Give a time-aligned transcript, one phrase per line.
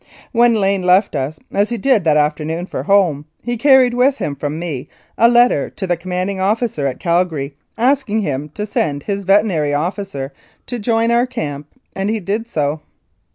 [0.31, 4.35] When Lane left us, as he did that afternoon for home, he carried with him
[4.35, 9.25] from me a letter to the Commanding Officer at Calgary asking him to send his
[9.25, 10.33] veterinary officer
[10.65, 12.81] to join our camp, and he did so.